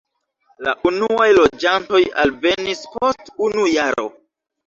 La 0.67 0.71
unuaj 0.91 1.27
loĝantoj 1.39 2.01
alvenis 2.23 2.81
post 2.97 3.31
unu 3.49 3.67
jaro. 3.75 4.09